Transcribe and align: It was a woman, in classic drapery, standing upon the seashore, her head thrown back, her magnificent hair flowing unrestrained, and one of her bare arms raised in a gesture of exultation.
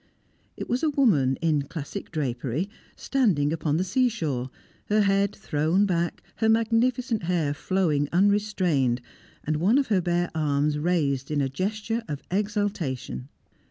It 0.57 0.67
was 0.67 0.81
a 0.81 0.89
woman, 0.89 1.35
in 1.43 1.61
classic 1.61 2.09
drapery, 2.09 2.67
standing 2.95 3.53
upon 3.53 3.77
the 3.77 3.83
seashore, 3.83 4.49
her 4.87 5.01
head 5.01 5.35
thrown 5.35 5.85
back, 5.85 6.23
her 6.37 6.49
magnificent 6.49 7.21
hair 7.21 7.53
flowing 7.53 8.09
unrestrained, 8.11 8.99
and 9.43 9.57
one 9.57 9.77
of 9.77 9.89
her 9.89 10.01
bare 10.01 10.31
arms 10.33 10.79
raised 10.79 11.29
in 11.29 11.39
a 11.39 11.49
gesture 11.49 12.01
of 12.07 12.23
exultation. 12.31 13.29